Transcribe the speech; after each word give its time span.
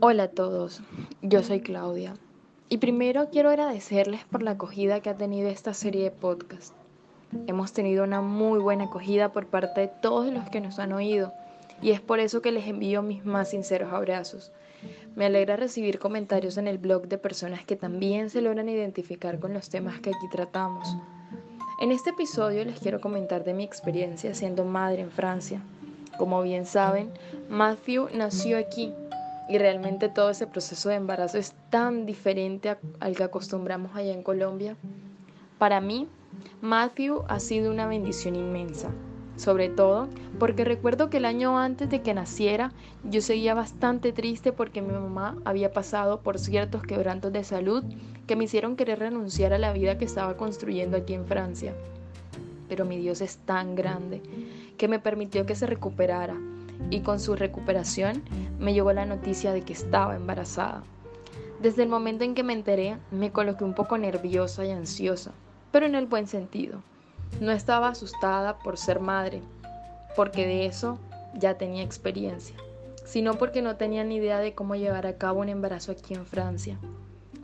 Hola 0.00 0.24
a 0.24 0.28
todos, 0.28 0.80
yo 1.22 1.42
soy 1.42 1.60
Claudia 1.60 2.14
y 2.68 2.78
primero 2.78 3.30
quiero 3.30 3.48
agradecerles 3.48 4.24
por 4.24 4.44
la 4.44 4.52
acogida 4.52 5.00
que 5.00 5.10
ha 5.10 5.16
tenido 5.16 5.48
esta 5.48 5.74
serie 5.74 6.04
de 6.04 6.12
podcast. 6.12 6.72
Hemos 7.48 7.72
tenido 7.72 8.04
una 8.04 8.20
muy 8.20 8.60
buena 8.60 8.84
acogida 8.84 9.32
por 9.32 9.46
parte 9.46 9.80
de 9.80 9.88
todos 9.88 10.32
los 10.32 10.48
que 10.50 10.60
nos 10.60 10.78
han 10.78 10.92
oído 10.92 11.32
y 11.82 11.90
es 11.90 12.00
por 12.00 12.20
eso 12.20 12.42
que 12.42 12.52
les 12.52 12.68
envío 12.68 13.02
mis 13.02 13.24
más 13.24 13.50
sinceros 13.50 13.92
abrazos. 13.92 14.52
Me 15.16 15.26
alegra 15.26 15.56
recibir 15.56 15.98
comentarios 15.98 16.58
en 16.58 16.68
el 16.68 16.78
blog 16.78 17.08
de 17.08 17.18
personas 17.18 17.64
que 17.64 17.74
también 17.74 18.30
se 18.30 18.40
logran 18.40 18.68
identificar 18.68 19.40
con 19.40 19.52
los 19.52 19.68
temas 19.68 19.98
que 19.98 20.10
aquí 20.10 20.28
tratamos. 20.30 20.96
En 21.80 21.90
este 21.90 22.10
episodio 22.10 22.64
les 22.64 22.78
quiero 22.78 23.00
comentar 23.00 23.42
de 23.42 23.52
mi 23.52 23.64
experiencia 23.64 24.32
siendo 24.32 24.64
madre 24.64 25.02
en 25.02 25.10
Francia. 25.10 25.60
Como 26.18 26.40
bien 26.42 26.66
saben, 26.66 27.10
Matthew 27.48 28.10
nació 28.14 28.58
aquí 28.58 28.92
y 29.48 29.58
realmente 29.58 30.08
todo 30.08 30.30
ese 30.30 30.46
proceso 30.46 30.90
de 30.90 30.96
embarazo 30.96 31.38
es 31.38 31.54
tan 31.70 32.04
diferente 32.04 32.76
al 33.00 33.16
que 33.16 33.24
acostumbramos 33.24 33.96
allá 33.96 34.12
en 34.12 34.22
Colombia. 34.22 34.76
Para 35.58 35.80
mí, 35.80 36.06
Matthew 36.60 37.24
ha 37.28 37.40
sido 37.40 37.70
una 37.70 37.86
bendición 37.86 38.36
inmensa, 38.36 38.90
sobre 39.36 39.68
todo 39.70 40.08
porque 40.38 40.64
recuerdo 40.64 41.08
que 41.08 41.16
el 41.16 41.24
año 41.24 41.58
antes 41.58 41.88
de 41.88 42.02
que 42.02 42.12
naciera 42.12 42.72
yo 43.04 43.22
seguía 43.22 43.54
bastante 43.54 44.12
triste 44.12 44.52
porque 44.52 44.82
mi 44.82 44.92
mamá 44.92 45.36
había 45.44 45.72
pasado 45.72 46.20
por 46.20 46.38
ciertos 46.38 46.82
quebrantos 46.82 47.32
de 47.32 47.42
salud 47.42 47.82
que 48.26 48.36
me 48.36 48.44
hicieron 48.44 48.76
querer 48.76 48.98
renunciar 48.98 49.54
a 49.54 49.58
la 49.58 49.72
vida 49.72 49.96
que 49.96 50.04
estaba 50.04 50.36
construyendo 50.36 50.98
aquí 50.98 51.14
en 51.14 51.26
Francia. 51.26 51.74
Pero 52.68 52.84
mi 52.84 52.98
Dios 52.98 53.22
es 53.22 53.38
tan 53.38 53.74
grande 53.74 54.22
que 54.76 54.88
me 54.88 54.98
permitió 54.98 55.46
que 55.46 55.54
se 55.54 55.66
recuperara 55.66 56.36
y 56.90 57.00
con 57.00 57.20
su 57.20 57.34
recuperación 57.34 58.22
me 58.58 58.72
llegó 58.72 58.92
la 58.92 59.06
noticia 59.06 59.52
de 59.52 59.62
que 59.62 59.72
estaba 59.72 60.16
embarazada. 60.16 60.82
Desde 61.60 61.82
el 61.82 61.88
momento 61.88 62.24
en 62.24 62.34
que 62.34 62.44
me 62.44 62.52
enteré 62.52 62.98
me 63.10 63.32
coloqué 63.32 63.64
un 63.64 63.74
poco 63.74 63.98
nerviosa 63.98 64.64
y 64.64 64.70
ansiosa, 64.70 65.32
pero 65.72 65.86
en 65.86 65.94
el 65.94 66.06
buen 66.06 66.26
sentido. 66.26 66.82
No 67.40 67.50
estaba 67.50 67.88
asustada 67.88 68.58
por 68.58 68.78
ser 68.78 69.00
madre, 69.00 69.42
porque 70.16 70.46
de 70.46 70.66
eso 70.66 70.98
ya 71.34 71.58
tenía 71.58 71.82
experiencia, 71.82 72.56
sino 73.04 73.34
porque 73.34 73.62
no 73.62 73.76
tenía 73.76 74.04
ni 74.04 74.16
idea 74.16 74.38
de 74.38 74.54
cómo 74.54 74.76
llevar 74.76 75.06
a 75.06 75.18
cabo 75.18 75.40
un 75.40 75.48
embarazo 75.48 75.92
aquí 75.92 76.14
en 76.14 76.26
Francia. 76.26 76.78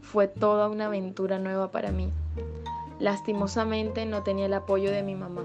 Fue 0.00 0.28
toda 0.28 0.68
una 0.68 0.86
aventura 0.86 1.38
nueva 1.38 1.70
para 1.70 1.90
mí. 1.90 2.10
Lastimosamente 3.00 4.06
no 4.06 4.22
tenía 4.22 4.46
el 4.46 4.54
apoyo 4.54 4.90
de 4.90 5.02
mi 5.02 5.14
mamá, 5.14 5.44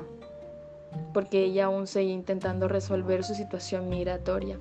porque 1.13 1.43
ella 1.43 1.65
aún 1.65 1.87
seguía 1.87 2.13
intentando 2.13 2.67
resolver 2.67 3.23
su 3.23 3.35
situación 3.35 3.89
migratoria. 3.89 4.57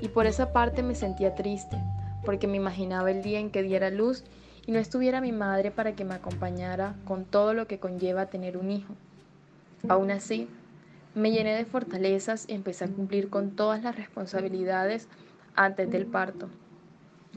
Y 0.00 0.08
por 0.08 0.26
esa 0.26 0.52
parte 0.52 0.82
me 0.82 0.94
sentía 0.94 1.34
triste, 1.34 1.76
porque 2.24 2.46
me 2.46 2.56
imaginaba 2.56 3.10
el 3.10 3.22
día 3.22 3.40
en 3.40 3.50
que 3.50 3.62
diera 3.62 3.90
luz 3.90 4.24
y 4.66 4.72
no 4.72 4.78
estuviera 4.78 5.20
mi 5.20 5.32
madre 5.32 5.70
para 5.70 5.92
que 5.92 6.04
me 6.04 6.14
acompañara 6.14 6.94
con 7.04 7.24
todo 7.24 7.54
lo 7.54 7.66
que 7.66 7.78
conlleva 7.78 8.26
tener 8.26 8.56
un 8.56 8.70
hijo. 8.70 8.94
Aún 9.88 10.10
así, 10.10 10.48
me 11.14 11.30
llené 11.30 11.54
de 11.54 11.64
fortalezas 11.64 12.44
y 12.48 12.54
empecé 12.54 12.84
a 12.84 12.88
cumplir 12.88 13.30
con 13.30 13.52
todas 13.56 13.82
las 13.82 13.96
responsabilidades 13.96 15.08
antes 15.54 15.90
del 15.90 16.06
parto. 16.06 16.48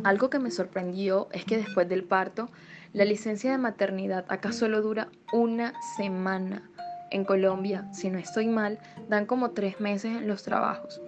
Algo 0.03 0.29
que 0.29 0.39
me 0.39 0.51
sorprendió 0.51 1.27
es 1.31 1.45
que 1.45 1.57
después 1.57 1.87
del 1.87 2.03
parto, 2.03 2.49
la 2.93 3.05
licencia 3.05 3.51
de 3.51 3.57
maternidad 3.57 4.25
acá 4.27 4.51
solo 4.51 4.81
dura 4.81 5.09
una 5.31 5.73
semana. 5.97 6.69
En 7.11 7.25
Colombia, 7.25 7.87
si 7.91 8.09
no 8.09 8.17
estoy 8.17 8.47
mal, 8.47 8.79
dan 9.09 9.25
como 9.25 9.51
tres 9.51 9.81
meses 9.81 10.21
los 10.21 10.43
trabajos. 10.43 11.01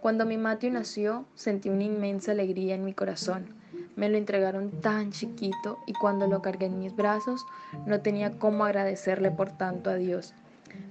Cuando 0.00 0.24
mi 0.24 0.38
Matthew 0.38 0.70
nació, 0.70 1.26
sentí 1.34 1.68
una 1.68 1.84
inmensa 1.84 2.32
alegría 2.32 2.74
en 2.74 2.84
mi 2.84 2.94
corazón. 2.94 3.54
Me 3.96 4.08
lo 4.08 4.16
entregaron 4.16 4.70
tan 4.80 5.12
chiquito 5.12 5.78
y 5.86 5.92
cuando 5.92 6.26
lo 6.26 6.40
cargué 6.40 6.66
en 6.66 6.78
mis 6.78 6.96
brazos, 6.96 7.44
no 7.84 8.00
tenía 8.00 8.38
cómo 8.38 8.64
agradecerle 8.64 9.30
por 9.30 9.50
tanto 9.50 9.90
a 9.90 9.96
Dios. 9.96 10.32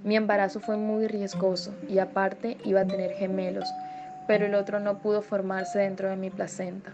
Mi 0.04 0.16
embarazo 0.16 0.60
fue 0.60 0.76
muy 0.76 1.08
riesgoso 1.08 1.74
y 1.88 1.98
aparte 1.98 2.56
iba 2.64 2.82
a 2.82 2.86
tener 2.86 3.12
gemelos, 3.12 3.68
pero 4.28 4.46
el 4.46 4.54
otro 4.54 4.78
no 4.78 4.98
pudo 4.98 5.22
formarse 5.22 5.80
dentro 5.80 6.08
de 6.08 6.16
mi 6.16 6.30
placenta. 6.30 6.92